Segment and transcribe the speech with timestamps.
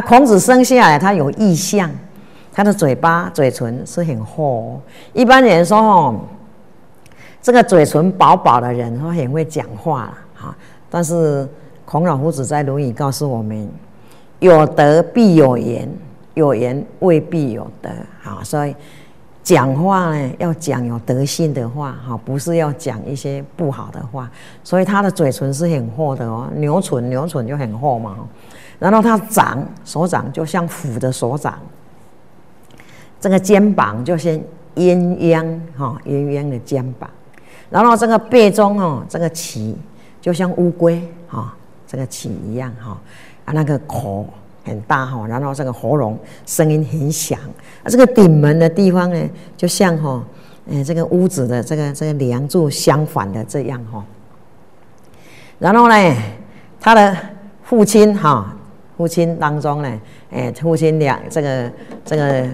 [0.00, 1.90] 孔子生下来他有异象，
[2.52, 4.80] 他的嘴巴、嘴唇是很厚。
[5.12, 6.20] 一般人说哦，
[7.42, 10.56] 这个嘴唇薄薄的人，他很会讲话了哈。
[10.88, 11.48] 但是
[11.84, 13.68] 孔老夫子在《论语》告诉我们：
[14.38, 15.88] 有德必有言，
[16.34, 17.88] 有言未必有德。
[18.22, 18.74] 好，所以
[19.42, 24.30] 讲话呢要讲有德性的话，哈，不是要讲一些不好的话。
[24.62, 28.16] 所以他的嘴唇是很厚的哦，牛唇，牛唇就很厚嘛。
[28.80, 31.58] 然后他掌手掌就像虎的手掌，
[33.20, 34.32] 这个肩膀就像
[34.74, 37.10] 鸳鸯哈鸳鸯的肩膀，
[37.68, 39.76] 然后这个背中哦这个鳍
[40.18, 41.54] 就像乌龟哈
[41.86, 42.98] 这个鳍一样哈。
[43.44, 44.26] 啊那个口
[44.64, 47.38] 很大哈，然后这个喉咙声音很响。
[47.82, 50.24] 啊这个顶门的地方呢就像哈
[50.64, 54.02] 嗯这个屋子的这个这个梁柱相反的这样哈，
[55.58, 56.16] 然后呢
[56.80, 57.14] 他的
[57.62, 58.56] 父亲哈。
[59.00, 59.90] 父亲当中呢，
[60.30, 61.72] 哎，父亲两这个
[62.04, 62.46] 这个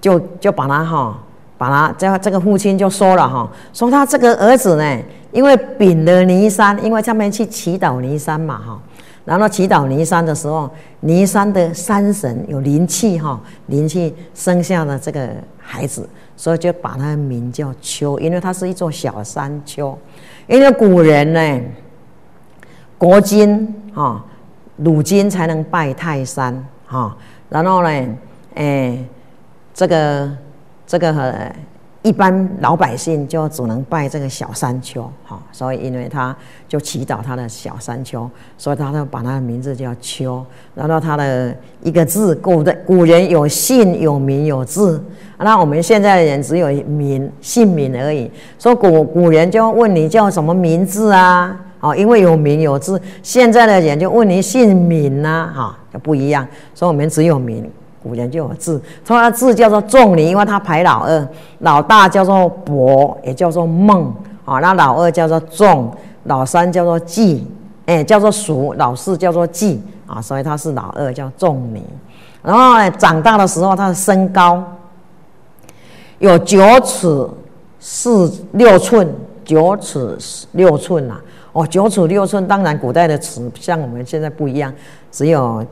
[0.00, 1.18] 就就把他哈，
[1.58, 4.98] 把他这这个父亲就说了哈，说他这个儿子呢，
[5.32, 8.80] 因为丙了尼山，因为他们去祈祷尼山嘛哈，
[9.26, 10.70] 然后祈祷尼山的时候，
[11.00, 19.94] 尼山的山神有灵气哈，灵气生下了这个孩子，所以就把他名叫丘，因为他是一座小山丘，
[20.46, 21.60] 因为古人呢，
[22.96, 24.24] 国君哈。
[24.76, 27.16] 如今才能拜泰山哈，
[27.48, 28.06] 然后呢，
[28.54, 28.98] 哎，
[29.74, 30.30] 这个
[30.86, 31.54] 这个
[32.02, 40.44] 一般老百姓就只能拜这个小山丘哈，所以因为他就祈祷他的小山丘，所以他就把他的名字叫丘。
[40.74, 45.00] 然后他的一个字，古的古人有姓有名有字，
[45.38, 48.28] 那我们现在的人只有名姓名而已。
[48.58, 51.56] 说古古人就问你叫什么名字啊？
[51.82, 56.46] 哦，因为有名有字，现在的人就问你姓名呐，哈，就不一样。
[56.76, 57.68] 所以我们只有名，
[58.00, 58.80] 古人就有字。
[59.04, 64.14] 他的字叫做仲尼，因为他排老二，老大叫做伯，也叫做孟，
[64.44, 65.92] 啊，那老二叫做仲，
[66.22, 67.44] 老三叫做季，
[67.86, 71.82] 哎，叫做叔，老四叫做季，啊，所以他是老二，叫仲尼。
[72.44, 74.62] 然后呢，长大的时候，他的身高
[76.20, 77.28] 有九尺
[77.80, 79.12] 四六寸，
[79.44, 80.16] 九尺
[80.52, 81.16] 六寸呐。
[81.52, 84.72] 哦，九尺六寸，当然古代的尺像我们现在不一样，
[85.10, 85.64] 只有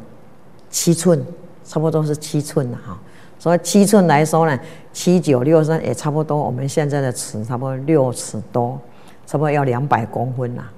[0.68, 1.24] 七寸，
[1.64, 2.98] 差不多是七寸了哈。
[3.38, 4.58] 所以七寸来说呢，
[4.92, 8.78] 七九六三也差不多，我们现在的尺差不多六尺多，
[9.26, 10.70] 差不多要两百公分啦。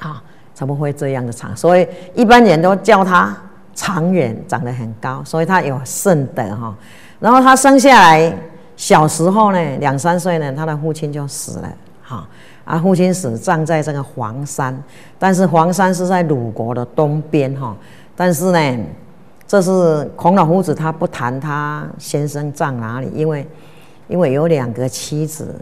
[0.00, 0.22] 啊，
[0.54, 1.54] 怎么会这样的长？
[1.54, 3.36] 所以一般人都叫他
[3.74, 6.74] 长远，长得很高，所以他有圣德哈。
[7.20, 8.34] 然后他生下来
[8.74, 11.70] 小时候呢，两三岁呢，他的父亲就死了
[12.02, 12.26] 哈。
[12.66, 14.76] 啊父亲死葬在这个黄山，
[15.20, 17.74] 但是黄山是在鲁国的东边哈。
[18.16, 18.84] 但是呢，
[19.46, 23.46] 这是孔老夫子他不谈他先生葬哪里，因为
[24.08, 25.54] 因为有两个妻子，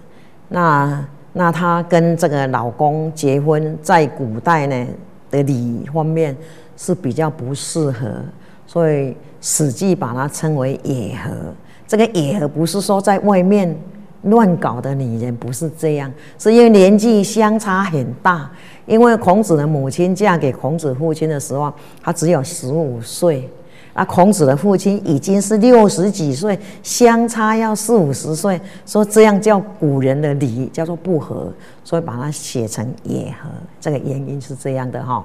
[0.48, 4.86] 那那他跟这个老公结婚，在古代呢
[5.30, 6.34] 的礼方面
[6.74, 8.08] 是比较不适合，
[8.66, 9.10] 所以
[9.42, 11.30] 《史记》把它称为野合。
[11.86, 13.78] 这个野合不是说在外面。
[14.24, 18.50] 乱搞的女人不是这样，是因为年纪相差很大。
[18.86, 23.48] 因为孔子的母亲嫁给孔子父亲的时候，他只有十五岁，
[23.94, 31.50] 那孔子的父亲已经是六十几岁，相差要四五十岁，说这样叫古人的礼，叫做不和，
[31.82, 33.48] 所以把它写成也和。
[33.80, 35.24] 这个原因是这样的哈，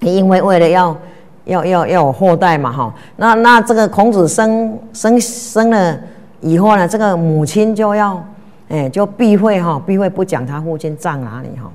[0.00, 0.96] 因为为了要
[1.44, 5.96] 要要要有后代嘛哈，那那这个孔子生生生了。
[6.40, 8.24] 以后呢，这个母亲就要，
[8.68, 11.70] 哎，就避讳哈，避讳不讲他父亲葬哪里哈，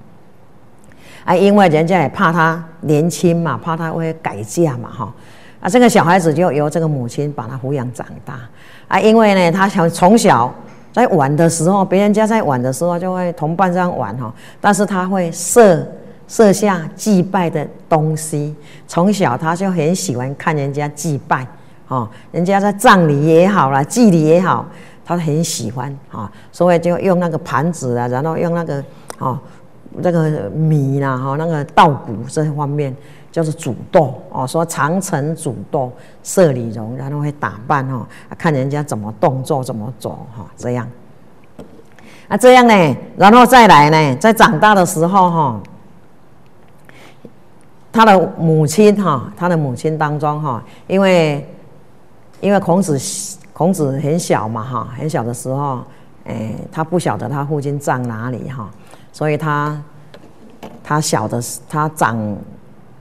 [1.25, 5.13] 啊，因为人家也怕他年轻嘛，怕他会改嫁嘛哈，
[5.59, 8.39] 啊，这个小孩子就由这个母亲把他抚养长大，
[8.87, 10.53] 啊，因为呢，他想从小
[10.93, 15.85] 在玩的时候，别人家在玩的时候就会同伴这样玩哈，但是他会设
[16.27, 18.55] 设下祭拜的东西，
[18.87, 21.45] 从小他就很喜欢看人家祭拜。
[21.89, 24.65] 哦，人家在葬礼也好啦，祭礼也好，
[25.05, 28.83] 他很喜欢啊，所以就用那个盘子啊，然后用那个
[29.19, 29.37] 哦，
[29.97, 32.95] 那个米啦，哈，那个稻谷这方面
[33.31, 35.91] 就是煮豆哦，说长城煮豆
[36.23, 38.07] 设礼容，然后会打扮哈，
[38.37, 40.87] 看人家怎么动作怎么走哈，这样。
[42.29, 45.61] 啊，这样呢，然后再来呢，在长大的时候哈，
[47.91, 51.45] 他的母亲哈，他的母亲当中哈，因为。
[52.43, 52.99] 因为孔子
[53.53, 55.81] 孔子很小嘛哈，很小的时候，
[56.25, 58.69] 哎，他不晓得他父亲葬哪里哈，
[59.13, 59.81] 所以他
[60.83, 62.37] 他小的时他长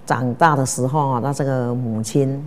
[0.07, 2.41] 长大的时候啊，他这个母亲，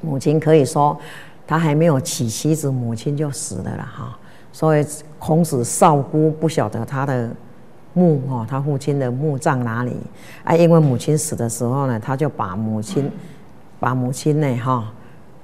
[0.00, 0.98] 母亲可以说
[1.46, 4.16] 他还没有娶妻子，母亲就死了了哈。
[4.52, 4.86] 所以
[5.18, 7.28] 孔子少孤，不晓得他的
[7.92, 9.94] 墓哈，他父亲的墓葬哪里
[10.44, 10.56] 啊？
[10.56, 13.10] 因为母亲死的时候呢，他就把母亲，
[13.78, 14.90] 把母亲呢哈，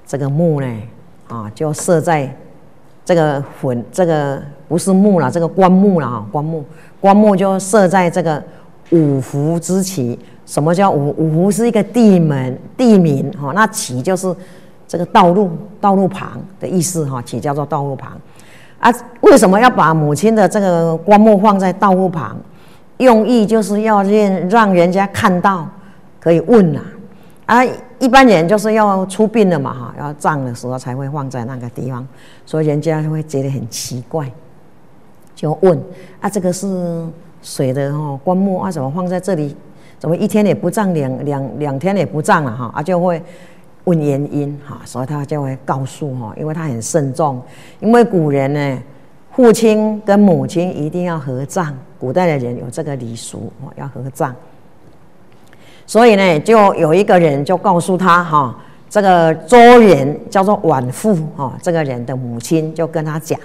[0.07, 0.67] 这个墓呢
[1.27, 2.33] 啊，就设在
[3.03, 6.63] 这个坟，这个不是墓了，这个棺木了哈，棺木，
[7.01, 8.41] 棺木就设在这个
[8.91, 10.17] 五福之旗。
[10.45, 11.51] 什么叫五五福？
[11.51, 14.33] 是一个地门地名哈，那起就是
[14.87, 15.51] 这个道路
[15.81, 18.13] 道路旁的意思哈，起叫做道路旁。
[18.79, 18.89] 啊，
[19.19, 22.37] 为什么要把母亲的这个棺木放在道路旁？
[22.99, 25.67] 用意就是要让让人家看到，
[26.19, 26.79] 可以问呐。
[27.45, 27.61] 啊，
[27.99, 32.07] 一般人就是要出殡了嘛哈，要葬的时候才会放在那个地方，
[32.45, 34.31] 所以人家会觉得很奇怪，
[35.35, 35.81] 就问
[36.21, 37.05] 啊，这个是
[37.41, 38.71] 水的哈棺木啊？
[38.71, 39.55] 怎么放在这里？
[39.99, 42.71] 怎么一天也不葬，两两两天也不葬了哈？
[42.75, 43.19] 啊，就会
[43.85, 47.41] 问原因哈，所以他就会告诉哈，因为他很慎重，
[47.79, 48.83] 因为古人呢，
[49.31, 54.35] 父亲跟母亲一定要合葬，古代的人有这个礼俗，要合葬，
[55.87, 58.55] 所以呢，就有一个人就告诉他哈。
[58.89, 63.37] 这个周人叫做晚父哈，这个人的母亲就跟他讲：“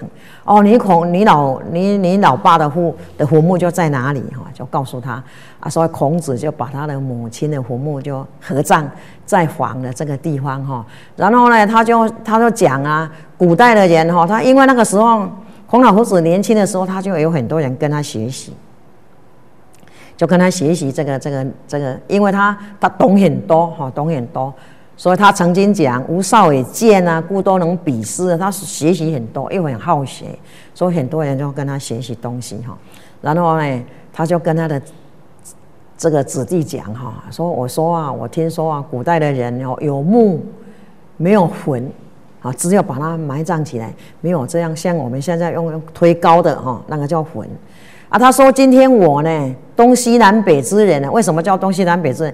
[0.45, 5.21] 哦，你孔你老你你老爸的父的坟墓就在哪里哈？”就告诉他
[5.59, 8.89] 啊，所以孔子就把他的母亲的坟墓就合葬
[9.25, 10.85] 在黄的这个地方哈。
[11.17, 15.27] 然后呢，他就他就讲啊，古代的人哈，他因为那个时候
[15.67, 18.53] 孔老夫子年轻的时候，他就有很多人跟他学习，
[20.15, 24.53] 就跟他学习这个这个这个，因为他他懂很多哈，懂很多。
[24.95, 30.27] 所以他曾经讲：“吴少也见啊，故多能比试。”他是学习很多，又很好学，
[30.75, 32.77] 所以很多人就跟他学习东西哈。
[33.19, 33.83] 然后呢，
[34.13, 34.79] 他就跟他的
[35.97, 40.45] 这个子弟讲哈：“说我说啊，我听说啊，古代的人哦有墓
[41.17, 41.91] 没有坟
[42.43, 47.49] 啊，只有把它埋葬起来，没有这样像我们现在用推高的哈，那个叫坟
[48.13, 52.33] 啊。”他说：“今天我呢，东西南北之人呢，为什么叫东西南北之人？”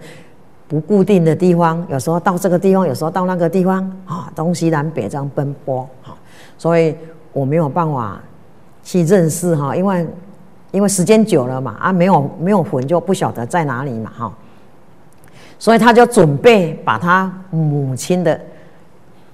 [0.70, 6.16] 不固定的地方，有时候到这个地方，有时候到那个地方，啊，东西南北这样奔波，哈，
[6.60, 6.96] 所以
[7.34, 8.22] 我没有办法
[8.84, 10.08] 去认识哈，因为
[10.70, 14.32] 因为时间久了嘛，啊，没有没有魂就不晓得在哪里嘛，哈，
[15.58, 18.40] 所以他就准备把他母亲的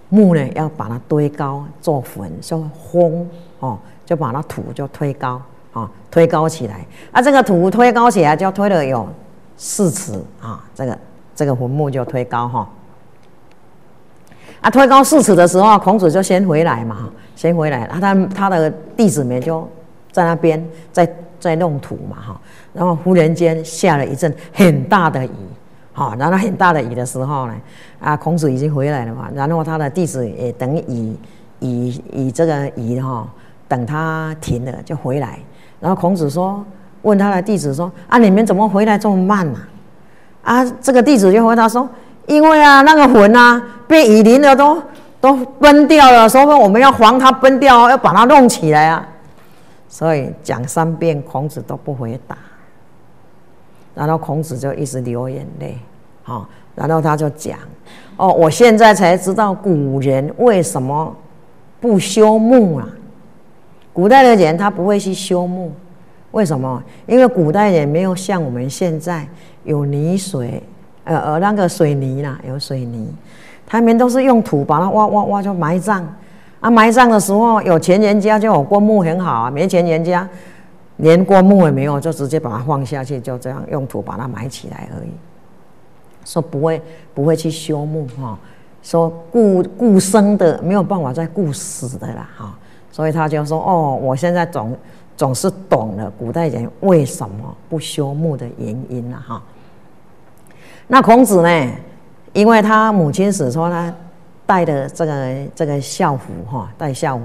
[0.08, 5.42] 墓呢，要把它堆高做坟，就轰哦，就把那土就推高，
[5.76, 9.08] 啊，推高起来，啊，这个土推高起来就推了有
[9.56, 10.98] 四尺啊，这个。
[11.38, 12.70] 这个坟墓就推高哈，
[14.62, 19.70] 啊，推高四尺的时候，孔子就先回来嘛，先回来，他他他的弟子们就
[20.14, 22.42] 在那边在在弄土嘛哈，
[22.72, 25.30] 然后忽然间下了一阵很大的雨，
[25.92, 27.54] 哈，然后很大的雨的时候呢，
[28.00, 31.14] 啊，孔子已经回来了嘛，然后他的弟子也等雨
[31.60, 33.28] 雨雨这个雨哈，
[33.68, 35.38] 等他停了就回来，
[35.86, 36.66] 然后孔子说，
[37.04, 39.60] 问他的弟子说，啊，你们怎么回来这么慢呢？
[40.42, 41.88] 啊，这个弟子就回答说
[42.26, 44.82] ：“因为啊，那个魂啊，被雨淋的都
[45.22, 49.08] 都崩掉了，所以我们要防它崩掉，要把它弄起来啊。”
[49.88, 52.36] 所以讲三遍，孔子都不回答。
[53.94, 55.78] 然后孔子就一直流眼泪，
[56.24, 57.60] 好，然后他就讲
[58.18, 61.16] ：“哦，我现在才知道古人为什么
[61.80, 62.88] 不修墓啊？
[63.96, 65.72] 古代的人他不会去修墓，
[66.30, 66.84] 为什么？
[67.08, 69.28] 因为古代人没有像我们现在。”
[69.66, 70.62] 有泥水，
[71.06, 73.12] 呃呃，那个水泥啦，有水泥，
[73.66, 76.08] 他们都是用土把它挖挖挖就埋葬。
[76.60, 80.30] 啊，埋葬的时候有钱人家就有棺木很好啊，没钱人家
[80.98, 85.10] 连棺木也没有，就直接把它放下去，就这样用土把它埋起来而已。
[86.24, 86.80] 说不会
[87.16, 88.38] 不会去修墓哈，
[88.84, 92.56] 说顾顾生的没有办法再顾死的啦哈，
[92.96, 94.74] 所以他就说哦，我现在总
[95.18, 99.44] 总是懂了古代人为什么不修墓的原因了哈。
[100.88, 101.72] 那孔子呢？
[102.32, 103.94] 因为他母亲死，说他
[104.46, 107.24] 带的这个这个孝服哈，带孝服，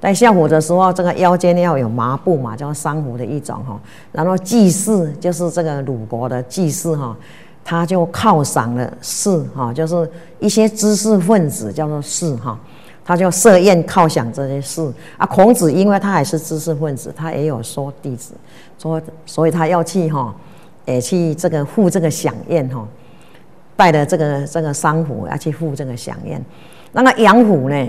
[0.00, 3.80] 带孝服的时候，这个腰间要有麻布嘛，叫丧服的一种哈。
[4.10, 7.16] 然后祭祀就是这个鲁国的祭祀哈，
[7.64, 12.58] 他就犒赏了士哈，就是一些知识分子叫做士哈，
[13.04, 15.26] 他就设宴犒赏这些士啊。
[15.26, 18.34] 孔子因为他还是知识分子，他也有说弟子，
[18.78, 20.34] 说所以他要去哈。
[20.86, 22.86] 也去这个赴这个享宴哈，
[23.74, 26.38] 带的这个这个商服要去赴这个享宴。
[26.92, 27.88] 那个杨虎呢？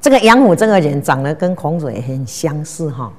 [0.00, 3.12] 这个杨虎这个人长得跟孔子也很相似哈。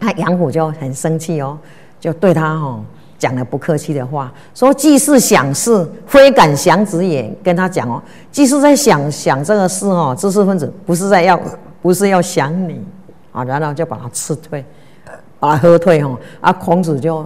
[0.00, 1.58] 他杨虎就很生气哦，
[2.00, 2.80] 就对他哈
[3.22, 7.32] 讲了不客气的话，说既是想事，非敢想子也。
[7.40, 8.02] 跟他讲哦，
[8.32, 11.40] 既是在想想这个事哦，知识分子不是在要，
[11.80, 12.84] 不是要想你
[13.30, 14.64] 啊，然后就把他辞退，
[15.38, 17.24] 把他喝退哈，啊，孔子就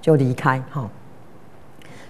[0.00, 0.88] 就离开哈，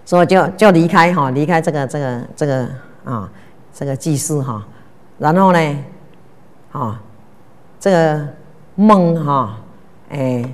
[0.05, 2.69] 所以就就离开哈，离开这个这个这个
[3.03, 3.31] 啊，
[3.73, 4.62] 这个祭祀哈，
[5.17, 5.77] 然后呢，
[6.71, 7.01] 啊，
[7.81, 8.29] 这个
[8.75, 9.57] 孟哈，
[10.11, 10.45] 哎。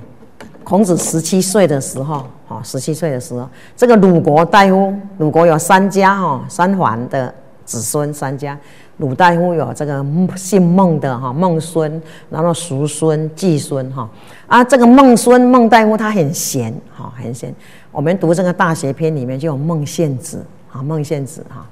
[0.63, 7.31] 孔子十七岁的时候，哦，十七岁的时候，这个鲁国大夫，鲁国有三家，哈，三桓的
[7.63, 8.57] 子孙三家，
[8.97, 10.03] 鲁大夫有这个
[10.35, 14.09] 姓孟的，哈，孟孙，然后叔孙、季孙，哈，
[14.47, 17.53] 啊，这个孟孙孟大夫他很贤，哈，很贤。
[17.91, 21.63] 我们读这个大学篇里面就有孟献子，啊，孟献子，哈，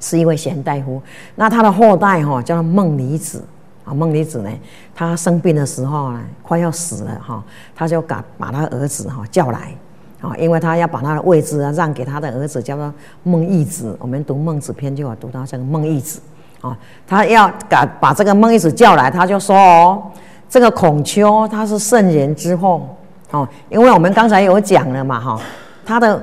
[0.00, 1.00] 是一位贤大夫。
[1.36, 3.40] 那他的后代，哈，叫孟离子。
[3.86, 4.50] 啊，孟离子呢，
[4.92, 7.40] 他生病的时候呢，快要死了哈，
[7.72, 9.72] 他就把把他儿子哈叫来，
[10.20, 13.96] 啊，因为他要把他的位置啊让给他的儿子，叫做孟义子。
[14.00, 16.20] 我们读孟子篇就有读到这个孟义子，
[16.60, 16.76] 啊，
[17.06, 20.02] 他要把把这个孟义子叫来，他就说哦，
[20.48, 22.88] 这个孔丘他是圣人之后，
[23.30, 25.40] 哦，因为我们刚才有讲了嘛哈，
[25.84, 26.20] 他的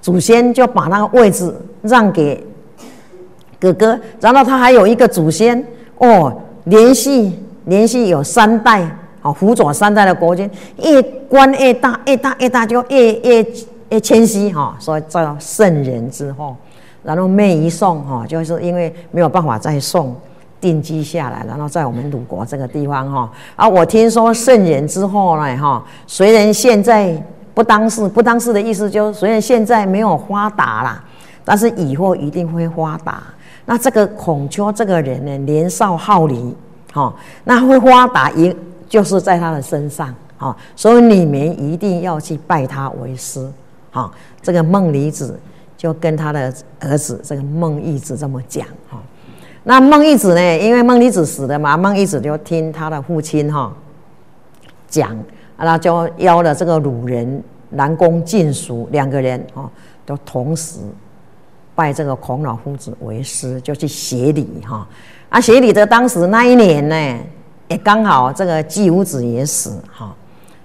[0.00, 2.46] 祖先就把那个位置让给
[3.58, 5.66] 哥哥，然后他还有一个祖先
[5.98, 6.40] 哦。
[6.64, 7.30] 连续
[7.64, 8.84] 连续有三代，
[9.22, 10.50] 哦，辅佐三代的国君，
[10.82, 13.46] 越官越大，越大越大就越越
[13.90, 16.56] 越谦虚哈，所以叫圣人之后，
[17.02, 20.16] 然后灭一宋哈，就是因为没有办法再宋
[20.60, 27.14] 定居下来，然后在我们鲁国这个地方哈，啊，我听说圣人之后呢哈，虽然现在
[27.54, 31.04] 不当事，不当事的意思就是虽然现在没有发达啦，
[31.44, 33.22] 但是以后一定会发达。
[33.64, 36.54] 那这个孔丘这个人呢，年少好礼，
[36.92, 37.14] 哈，
[37.44, 38.54] 那会发达也
[38.88, 43.48] 就是在他的身上，哈，所以你们一定要去拜他为师，
[43.90, 44.10] 哈。
[44.42, 45.38] 这个孟离子
[45.76, 49.00] 就跟他的儿子这个孟义子这么讲，哈。
[49.62, 53.72] 那孟义子呢，因为孟离子死了嘛，孟义子就听他的父亲哈
[54.88, 55.16] 讲，
[55.56, 59.70] 那就邀了这个鲁人南宫晋叔两个人，哈，
[60.04, 60.80] 都同时。
[61.74, 64.86] 拜这个孔老夫子为师，就去学礼哈。
[65.28, 67.18] 啊，学礼的当时那一年呢，
[67.68, 70.14] 也刚好这个季武子也死哈。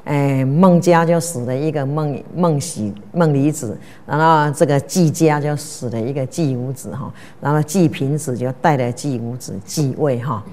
[0.03, 7.11] 哎，孟家就死了一个孟孟喜孟离子，然后这个季家就死了一个季武子哈。
[7.39, 10.43] 然后季平子就带了季武子继位哈。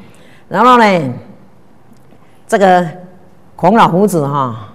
[0.49, 1.13] 然后呢，
[2.47, 2.89] 这个
[3.57, 4.71] 孔老夫子哈。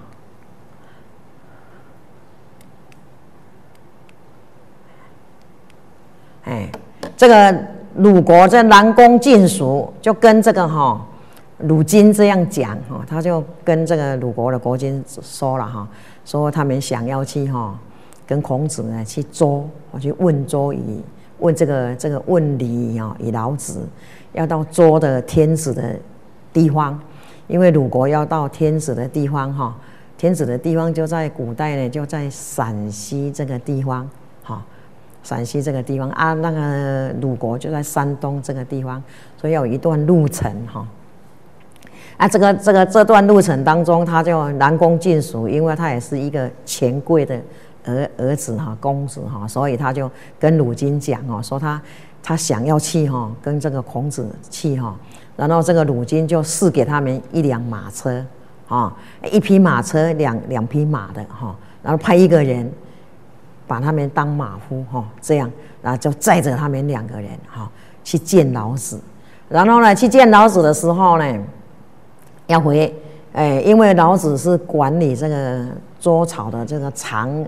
[6.50, 6.68] 哎，
[7.16, 7.56] 这个
[7.98, 11.00] 鲁国这南宫晋叔就跟这个哈
[11.60, 15.88] 鲁金这样讲哈，他就跟这个鲁国的国君说了哈，
[16.26, 17.78] 说他们想要去哈
[18.26, 21.04] 跟孔子呢去周，我去问周以
[21.38, 23.88] 问这个这个问礼啊，以老子
[24.34, 25.96] 要到周的天子的
[26.52, 27.00] 地方，
[27.46, 29.78] 因为鲁国要到天子的地方哈，
[30.18, 34.10] 天子的地方就在古代呢，就在陕西这个地方
[34.42, 34.66] 哈。
[35.22, 39.04] 陕西这个地方啊，那个鲁国就在山东这个地方，
[39.38, 40.88] 所以有一段路程哈。
[42.18, 47.40] 啊，这个这个这段路程当中，他就南宫晋属，因为他也是一个权贵的
[47.86, 50.10] 儿儿子哈，公子哈，所以他就
[50.40, 51.82] 跟鲁金讲哦，说他
[52.24, 54.96] 他想要去哈，跟这个孔子去哈。
[55.38, 58.26] 然后这个鲁金就赐给他们一辆马车
[58.68, 58.94] 啊，
[59.32, 62.70] 一匹马车两两匹马的哈，然后派一个人。
[63.70, 65.50] 把他们当马夫哈，这样，
[65.80, 67.70] 然后就载着他们两个人哈
[68.04, 69.00] 去见老子，
[69.48, 71.40] 然后呢，去见老子的时候呢，
[72.48, 72.92] 要回，
[73.34, 75.68] 哎，因为老子是管理这个
[76.00, 77.46] 周朝的这个藏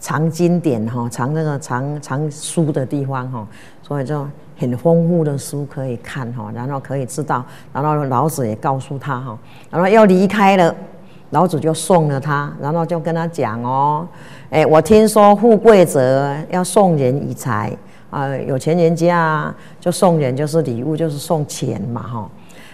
[0.00, 3.46] 藏经典哈，藏这个藏藏书的地方哈，
[3.82, 4.26] 所以就
[4.58, 9.38] 很丰富的书可以看哈，然后可以知道，然后老子也告诉他哈，
[9.70, 10.74] 然后要离开了。
[11.32, 14.06] 老子就送了他，然后就跟他讲哦，
[14.50, 17.74] 哎，我听说富贵者要送人以财
[18.10, 22.30] 啊，有钱人家就送人就是礼物，就是送钱嘛哈。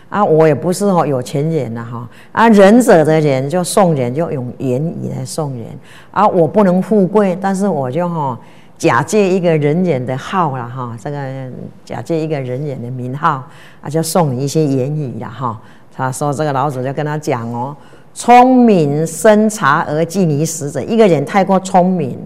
[0.09, 2.09] 啊，我也不是哦有钱人呐哈。
[2.33, 5.67] 啊，仁者的人就送人就用言语来送人。
[6.11, 8.37] 啊，我不能富贵，但是我就哈
[8.77, 11.49] 假借一个人人的号了哈，这个
[11.85, 13.45] 假借一个人人的名号
[13.81, 15.57] 啊，就送你一些言语了哈。
[15.95, 17.77] 他说这个老子就跟他讲哦。
[18.19, 22.19] 聪明深察而近于死者，一个人太过聪明，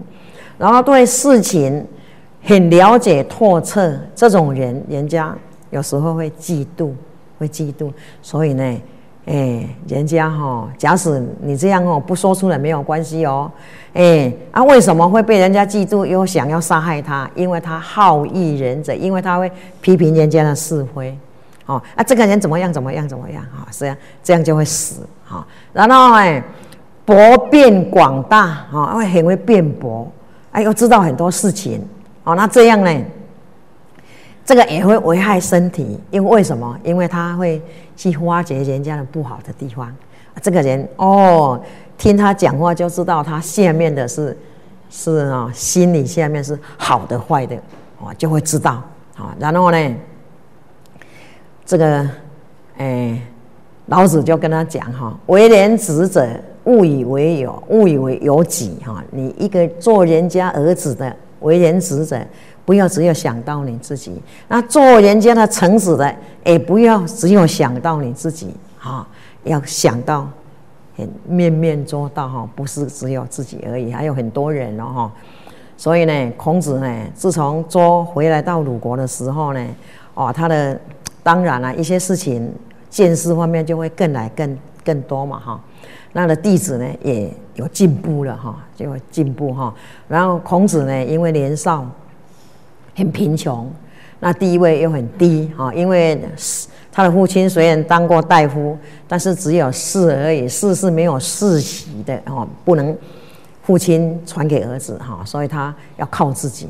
[0.57, 1.85] 然后对事情
[2.41, 5.37] 很了解透彻，这种人人家
[5.69, 6.89] 有时候会嫉妒，
[7.37, 7.91] 会嫉妒。
[8.23, 8.81] 所以呢，
[9.27, 13.51] 哎，人家哈，假使你这样哦，不说出来没有关系哦。
[13.93, 17.29] 哎，啊，为什么会被人家嫉妒，又想要杀害他？
[17.35, 21.15] 因为他好义人者，因为他会批评人家的是非。
[21.65, 22.71] 哦，啊，这个人怎么样？
[22.71, 23.07] 怎么样？
[23.07, 23.43] 怎么样？
[23.45, 25.01] 哈，这样这样就会死。
[25.25, 26.43] 哈，然后哎，
[27.05, 30.11] 博变广大，哈，会很会辩驳，
[30.51, 31.81] 哎，又知道很多事情。
[32.23, 33.05] 哦，那这样呢？
[34.45, 36.77] 这个也会危害身体，因为为什么？
[36.83, 37.61] 因为他会
[37.95, 39.89] 去挖掘人家的不好的地方。
[40.41, 41.57] 这个人哦，
[41.97, 44.37] 听他讲话就知道他下面的是
[44.89, 47.55] 是啊，心里下面是好的坏的
[47.99, 48.83] 哦，就会知道
[49.15, 49.33] 啊。
[49.39, 49.95] 然后呢，
[51.65, 52.09] 这个
[52.77, 53.21] 哎，
[53.87, 56.27] 老子就跟他讲哈：为人子者，
[56.63, 59.03] 勿以为有，勿以为有己哈。
[59.11, 62.19] 你一个做人家儿子的为人子者。
[62.65, 66.15] 不要只有想到你自己，那做人家的臣子的，
[66.45, 69.05] 也不要只有想到你自己哈，
[69.43, 70.25] 要想到
[70.95, 75.11] 很面面做到哈，不是只有自己而已，还有很多人哦哈。
[75.75, 79.67] 所以呢，孔子呢，自从周回来到鲁国的时候呢，
[80.13, 80.79] 哦，他的
[81.23, 82.53] 当然了一些事情
[82.89, 85.59] 见识方面就会更来更更多嘛哈。
[86.11, 89.73] 那的弟子呢也有进步了哈，就会进步哈。
[90.07, 91.87] 然后孔子呢，因为年少。
[92.95, 93.67] 很贫穷，
[94.19, 96.23] 那地位又很低哈，因为
[96.91, 98.77] 他的父亲虽然当过大夫，
[99.07, 102.95] 但是只有士而已，士是没有世袭的哦，不能
[103.63, 106.67] 父亲传给儿子哈，所以他要靠自己。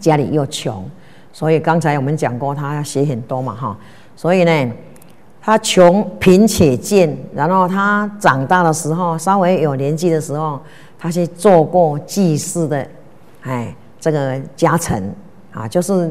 [0.00, 0.88] 家里又穷，
[1.32, 3.76] 所以刚才我们讲过，他要写很多嘛哈，
[4.16, 4.72] 所以呢，
[5.40, 10.60] 他穷贫且贱，然后他长大的时候，稍微有年纪的时候，
[10.98, 12.86] 他去做过祭祀的，
[13.42, 13.74] 哎。
[14.02, 15.14] 这个家臣
[15.52, 16.10] 啊，就是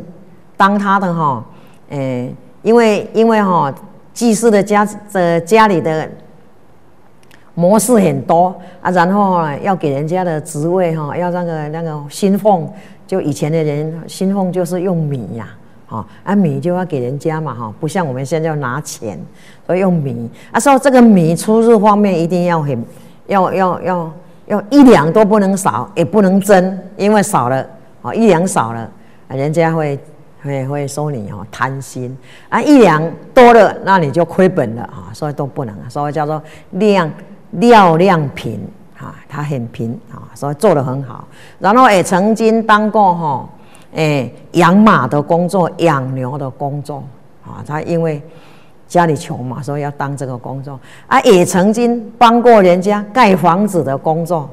[0.56, 1.44] 当他的哈，
[1.90, 3.74] 诶，因为因为哈，
[4.14, 6.08] 祭祀的家的家里的
[7.60, 12.72] 模式很多啊，然后要给人家的职位哈，要那个那个薪俸，
[13.06, 15.50] 就以前的人薪俸就是用米呀，
[15.86, 19.20] 哈，啊米就要给人家嘛哈，不像我们现在要拿钱，
[19.66, 22.82] 所以用米啊，说这个米出入方面一定要很
[23.28, 24.14] 要要要
[24.48, 27.66] 要一两都不能少，也不能增，因为少了。
[28.02, 28.90] 哦，一两少了，
[29.28, 30.00] 人家会
[30.42, 33.04] 会会说你哦贪心啊；一两
[33.34, 37.12] 多了，那你就亏本了啊，所以都不能，所以叫做量
[37.52, 38.60] 廖亮平
[38.98, 41.28] 啊，他很贫啊，所以做得很好。
[41.60, 43.50] 然后也曾经当过哈，
[43.96, 47.04] 哎养马的工作、养牛的工作
[47.46, 48.22] 啊，他因为
[48.88, 54.50] 家里穷嘛，所以要当这个工作啊，也曾经帮过人家盖房子的工作。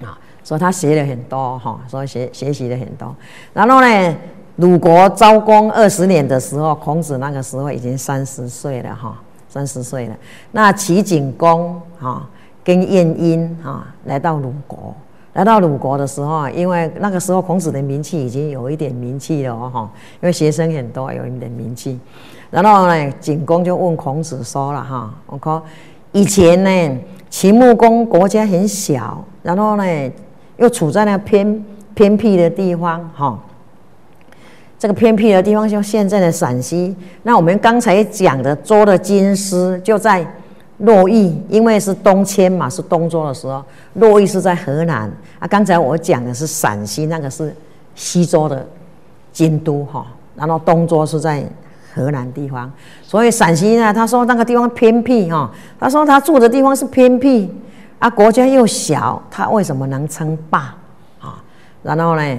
[0.00, 3.14] 啊所以他学了很多哈，所以学学习了很多。
[3.52, 4.16] 然后呢，
[4.56, 9.16] 鲁国昭公二十年的时候，孔子那个时候已经三十岁了哈，
[9.52, 10.16] 三十岁了。
[10.52, 12.26] 那齐景公哈
[12.64, 14.94] 跟晏婴哈来到鲁国，
[15.34, 19.90] 来到鲁国的时候，因为那个时候孔子的名气已经有一点名气了哈，
[20.22, 22.00] 因为学生很多，有一点名气。
[22.50, 25.62] 然后呢，景公就问孔子说了哈，我说
[26.12, 29.84] 以前呢，秦穆公国家很小，然后呢。
[30.58, 33.36] 又处在那偏偏僻的地方，哈，
[34.82, 36.92] 这个偏僻的地方就现在的陕西。
[37.22, 40.26] 那我们刚才讲的周的金师就在
[40.78, 43.64] 洛邑，因为是东迁嘛，是东周的时候，
[43.94, 45.46] 洛邑是在河南啊。
[45.46, 47.54] 刚才我讲的是陕西，那个是
[47.94, 48.66] 西周的
[49.32, 51.44] 京都，哈，然后东周是在
[51.94, 52.68] 河南地方。
[53.04, 57.48] 所以陕西呢，他说那个地方偏僻，哈，他说他住的地方是偏僻。
[58.00, 60.74] 啊，国家又小，他为什么能称霸
[61.20, 61.40] 啊？
[61.84, 62.38] 然后呢，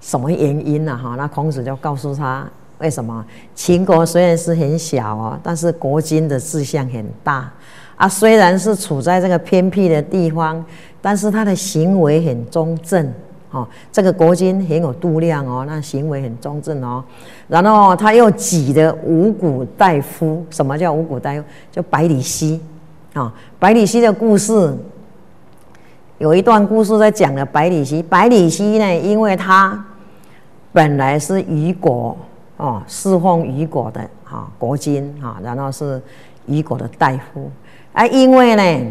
[0.00, 0.96] 什么原因呢？
[0.96, 7.50] 哈，那孔子就告诉他，为什么秦国虽然是很小哦，但是国君的志向很大
[7.96, 8.08] 啊。
[8.08, 10.64] 虽然是处在这个偏僻的地方，
[11.02, 13.12] 但是他的行为很忠正
[13.50, 13.68] 哦。
[13.92, 17.04] 这个国君很有度量哦，那行为很忠正哦。
[17.46, 21.44] 然后他又挤的五谷大夫，什么叫五谷大夫？
[21.70, 22.58] 就百里奚。
[23.12, 24.72] 啊，百里奚的故事
[26.18, 27.44] 有一段故事在讲的。
[27.44, 29.84] 百里奚，百里奚呢，因为他
[30.72, 32.16] 本来是虞国
[32.56, 36.00] 哦，侍奉虞国的哈国君哈，然后是
[36.46, 37.50] 虞国的大夫。
[37.92, 38.90] 啊，因为呢，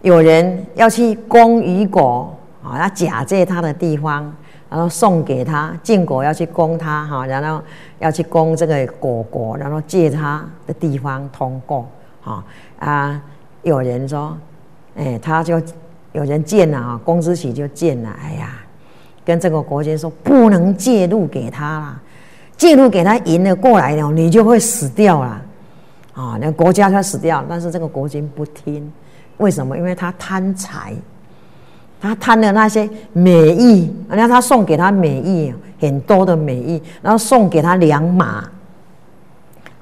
[0.00, 4.34] 有人要去攻虞国啊，要假借他的地方，
[4.70, 7.62] 然后送给他晋国要去攻他哈，然后
[7.98, 11.86] 要去攻这个果国，然后借他的地方通过
[12.22, 12.44] 哈
[12.78, 13.22] 啊。
[13.62, 14.36] 有人说，
[14.96, 15.62] 哎，他就
[16.10, 18.58] 有人见了啊，公之喜就见了，哎呀，
[19.24, 22.00] 跟这个国君说不能介入给他啦，
[22.56, 25.42] 介入给他赢了过来了，你就会死掉了，
[26.14, 28.90] 啊，那国家他死掉，但是这个国君不听，
[29.36, 29.76] 为什么？
[29.76, 30.92] 因为他贪财，
[32.00, 38.44] 他贪的那些美意，人家他送给他美意很多的美意，然后送给他良马，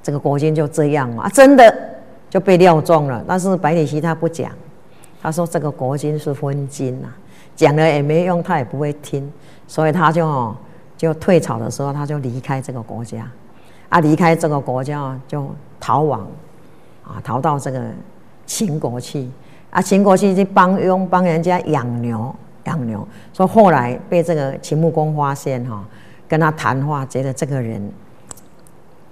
[0.02, 1.74] 这个国君就这样啊，真的
[2.28, 3.24] 就被料中了。
[3.26, 4.50] 但是百里奚他不讲，
[5.22, 7.08] 他说这个国君是昏君呐，
[7.60, 9.30] 讲了也没用，他也不会听，
[9.66, 10.54] 所以他就
[10.96, 13.30] 就退朝的时候，他就离开这个国家，
[13.88, 15.48] 啊，离开这个国家就。
[15.82, 16.20] 逃亡，
[17.02, 17.82] 啊，逃到这个
[18.44, 19.26] 秦国去，
[19.70, 23.08] 啊，秦国去去帮佣帮人家养牛，养牛。
[23.32, 25.82] 说后来被这个秦穆公发现哈，
[26.28, 27.90] 跟他谈话，觉得这个人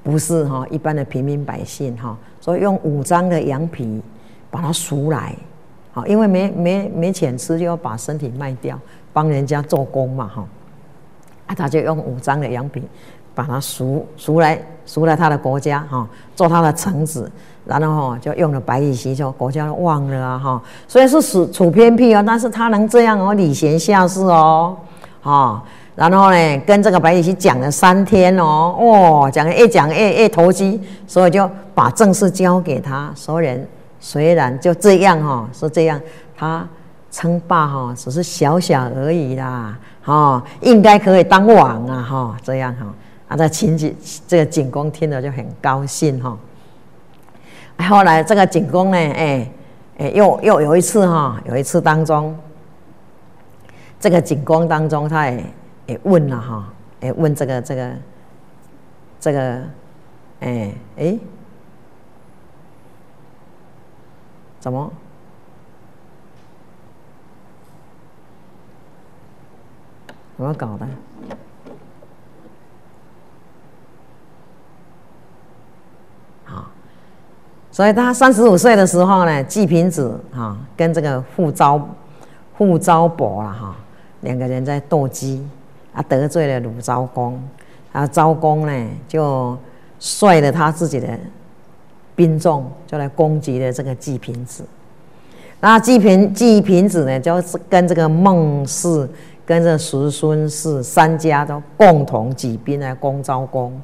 [0.03, 4.03] 不是哈一般的平民百姓哈，所以用五张的羊皮
[4.51, 5.35] 把他赎来，
[6.07, 8.79] 因为没没没钱吃，就要把身体卖掉，
[9.13, 10.45] 帮人家做工嘛哈，
[11.47, 12.83] 啊，他就用五张的羊皮。
[13.35, 17.31] 把它赎赎来赎来他的国家哈，做他的臣子，
[17.65, 20.63] 然后哈就用了白羽席，就国家忘了啊哈。
[20.89, 24.77] 虽然是处处偏僻哦，但是他能这样哦，礼贤下士哦，
[25.21, 25.63] 哈。
[25.95, 33.13] 然后呢，跟这个白羽席讲了三天哦，哦，讲越讲越越投机，所以就把正事交给他。
[33.15, 33.65] 所有人
[34.01, 36.01] 虽然就这样哈，是这样，
[36.37, 36.67] 他
[37.11, 42.87] 称霸哈，只是小小而已啦，哈，应该可以当王啊哈，这样哈。
[43.29, 43.95] 啊，这秦景
[44.27, 46.35] 这个景公听了就很高兴哈。
[47.87, 49.51] 后来这个景公呢，哎
[49.99, 52.35] 哎，又又有一次哈，有一次当中，
[54.01, 55.45] 这个景公当中，他也
[55.85, 57.93] 也问了哈，也问这个这个
[59.21, 59.61] 这个，
[60.41, 61.19] 哎哎，
[64.61, 64.93] 怎么？
[70.37, 70.87] 怎么搞的？
[77.71, 81.81] 所以他三十五岁的时候呢，季平子哈跟这个傅昭
[82.57, 83.77] 傅昭伯了哈
[84.23, 85.49] 两个人在斗鸡，
[85.93, 87.41] 啊得罪了鲁昭公，
[87.93, 89.57] 啊昭公呢就
[90.01, 91.17] 率了他自己的
[92.19, 94.65] 兵众就来攻击了这个季平子，
[95.61, 99.09] 那季平季平子呢就是跟这个孟氏
[99.47, 103.81] 跟这叔孙氏三家都共同举兵来攻昭公。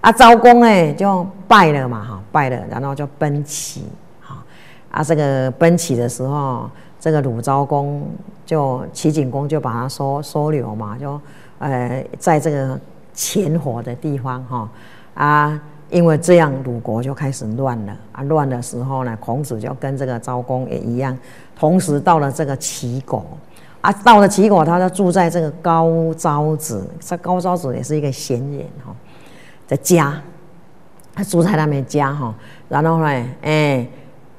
[0.00, 3.82] 啊，昭公哎就败了嘛，哈，败了，然后就奔齐，
[4.20, 4.36] 哈，
[4.92, 8.06] 啊，这个奔齐的时候，这个鲁昭公
[8.46, 11.20] 就齐景公就把他收收留嘛，就
[11.58, 12.78] 呃，在这个
[13.12, 14.68] 前火的地方，哈，
[15.14, 21.16] 啊，因为这样鲁国就开始乱了，啊，乱的时候呢，孔子就跟这个昭公也一样，
[21.56, 23.24] 同时到了这个齐国，
[23.80, 28.94] 啊，到了齐国，他就住在这个高昭子，这高昭子也是一个贤人，哈。
[29.66, 30.18] 在家，
[31.14, 32.34] 他住在他们家哈，
[32.70, 33.86] 然后呢，哎，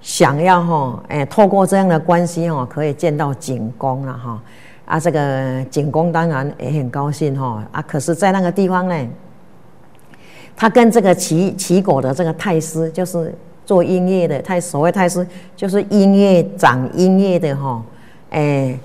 [0.01, 4.41] 想要哈，哎，透过这样的关系哈，可以见到景公了哈，
[4.85, 9.07] 啊，这个景公当然也很高兴哈，啊，可是，在那个地方呢，
[10.59, 13.33] 他跟这个齐齐国的这个太师，就是
[13.65, 17.81] 做音乐的太所谓太师，就是音乐掌音乐的哈，
[18.31, 18.77] 哎，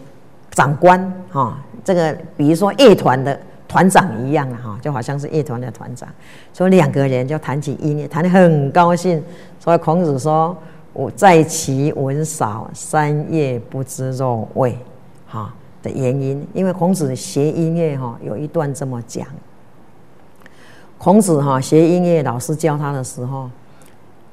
[0.52, 3.36] 长官哈，这个比如说乐团的。
[3.66, 6.08] 团长一样了哈，就好像是乐团的团长，
[6.52, 9.20] 所以两个人就谈起音乐，谈得很高兴。
[9.58, 10.56] 所以孔子说
[10.92, 14.78] ：“我在其文少，三月不知肉味。”
[15.26, 19.26] 哈的原因，因为孔子学音乐哈，有一段这么讲。
[21.04, 23.50] 孔子哈学音乐，老师教他的时候，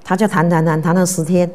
[0.06, 1.52] 他就弹弹弹弹了十天。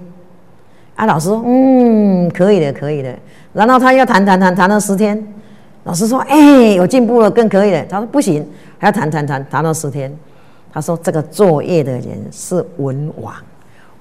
[0.95, 3.19] 啊，老师说：“嗯，可以的，可以的。”
[3.55, 5.27] 然后他又弹弹弹弹了十天。
[5.85, 10.15] 老师说：“哎，有进步了，更可以了。”他说：“不行，还要弹弹弹弹到十天。”
[10.71, 13.35] 他说：“这个作业的人是文王。”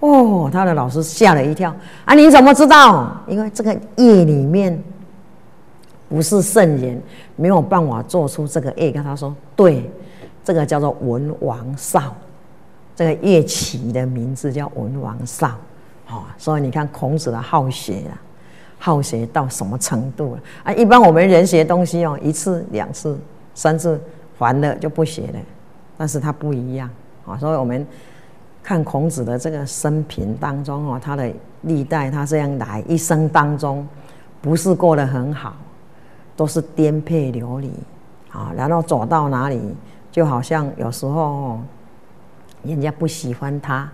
[0.02, 1.74] 哦，他的老师吓了一跳。
[2.04, 3.16] 啊，你怎么知道？
[3.26, 4.78] 因为这个业里面
[6.10, 7.02] 不是圣人，
[7.38, 8.92] 没有办法做出这个业。
[8.92, 9.90] 跟他说：“对，
[10.46, 12.16] 这个叫做文王少，
[12.96, 15.58] 这个乐器的名字叫文王少。”
[16.08, 18.16] 哦，所以你看孔子的好学啊。
[18.78, 20.74] 好学到什么程度了啊？
[20.74, 23.18] 一般我们人学东西哦，一次、两次、
[23.56, 24.00] 三次，
[24.38, 25.40] 烦了就不学了。
[25.98, 26.88] 但是他不一样
[27.26, 27.88] 啊，所以我们
[28.62, 31.32] 看孔子的这个生平当中哦，他的
[31.62, 33.88] 历代他这样来一生当中，
[34.40, 35.56] 不是过得很好，
[36.36, 37.72] 都是颠沛流离
[38.32, 38.52] 啊。
[38.56, 39.60] 然后走到哪里，
[40.16, 41.60] 就好像有时候
[42.64, 43.86] 人家不喜欢他，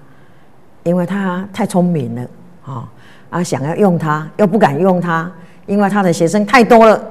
[0.84, 2.22] 因为他太聪明了
[2.64, 2.88] 啊。
[3.32, 5.32] 啊，想要用他又不敢用他，
[5.66, 7.04] 因为他的学生太多了，